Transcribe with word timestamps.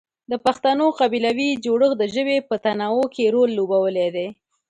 د 0.31 0.33
پښتنو 0.45 0.85
قبیلوي 0.99 1.49
جوړښت 1.65 1.97
د 1.99 2.03
ژبې 2.15 2.37
په 2.49 2.55
تنوع 2.65 3.05
کې 3.15 3.31
رول 3.33 3.49
لوبولی 3.59 4.07
دی. 4.15 4.27